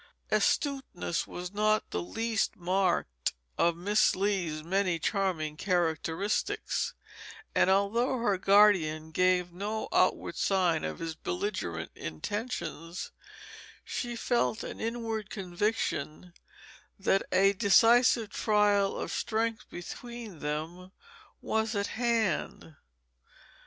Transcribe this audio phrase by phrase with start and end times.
[0.31, 6.95] Astuteness was not the least marked of Miss Lee's many charming characteristics,
[7.53, 13.11] and although her guardian gave no outward sign of his belligerent intentions,
[13.83, 16.33] she felt an inward conviction
[16.97, 20.91] that a decisive trial of strength between them
[21.43, 22.75] was at hand.